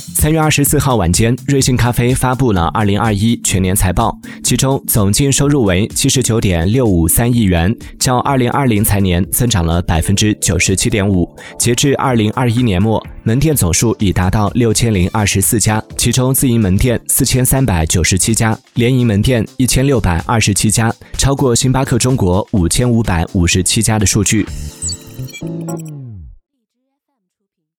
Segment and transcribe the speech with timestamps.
[0.00, 11.28] 三月二十四号晚间瑞幸咖啡发布了二零二一全年财报其中总净收入为七十九点六五三亿元较二零二零财年增长了百分之九十七点五。
[11.58, 24.46] 截至二零二一年末门店总数已达到六千零二十四家其中自营门店四千三百九十七家联营门店一千六百二十七家超过星巴克中国五千五百五十七家的数据。